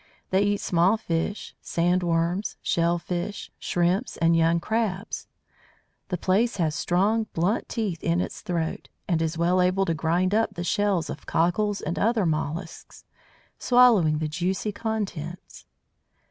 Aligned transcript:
They 0.31 0.41
eat 0.41 0.59
small 0.61 0.97
fish, 0.97 1.53
sand 1.61 2.01
worms, 2.01 2.57
shell 2.63 2.97
fish, 2.97 3.51
Shrimps 3.59 4.17
and 4.17 4.35
young 4.35 4.59
Crabs. 4.59 5.27
The 6.09 6.17
Plaice 6.17 6.55
has 6.57 6.73
strong, 6.73 7.27
blunt 7.35 7.69
teeth 7.69 8.03
in 8.03 8.19
its 8.19 8.41
throat, 8.41 8.89
and 9.07 9.21
is 9.21 9.37
well 9.37 9.61
able 9.61 9.85
to 9.85 9.93
grind 9.93 10.33
up 10.33 10.55
the 10.55 10.63
shells 10.63 11.11
of 11.11 11.27
Cockles 11.27 11.81
and 11.81 11.99
other 11.99 12.25
molluscs, 12.25 13.03
swallowing 13.59 14.17
the 14.17 14.27
juicy 14.27 14.71
contents. 14.71 15.67